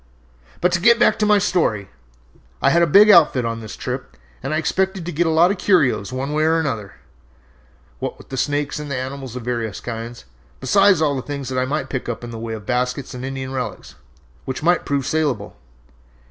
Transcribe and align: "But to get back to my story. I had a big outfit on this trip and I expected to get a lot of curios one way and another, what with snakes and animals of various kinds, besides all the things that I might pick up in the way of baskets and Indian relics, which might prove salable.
"But 0.61 0.71
to 0.71 0.81
get 0.81 0.97
back 0.97 1.19
to 1.19 1.27
my 1.27 1.37
story. 1.37 1.89
I 2.59 2.71
had 2.71 2.81
a 2.81 2.87
big 2.87 3.11
outfit 3.11 3.45
on 3.45 3.59
this 3.59 3.75
trip 3.75 4.17
and 4.41 4.51
I 4.51 4.57
expected 4.57 5.05
to 5.05 5.11
get 5.11 5.27
a 5.27 5.29
lot 5.29 5.51
of 5.51 5.59
curios 5.59 6.11
one 6.11 6.33
way 6.33 6.43
and 6.43 6.55
another, 6.55 6.93
what 7.99 8.17
with 8.17 8.39
snakes 8.39 8.79
and 8.79 8.91
animals 8.91 9.35
of 9.35 9.43
various 9.43 9.79
kinds, 9.79 10.25
besides 10.59 11.03
all 11.03 11.15
the 11.15 11.21
things 11.21 11.49
that 11.49 11.59
I 11.59 11.65
might 11.65 11.89
pick 11.91 12.09
up 12.09 12.23
in 12.23 12.31
the 12.31 12.39
way 12.39 12.53
of 12.55 12.65
baskets 12.65 13.13
and 13.13 13.23
Indian 13.23 13.53
relics, 13.53 13.93
which 14.45 14.63
might 14.63 14.85
prove 14.87 15.05
salable. 15.05 15.55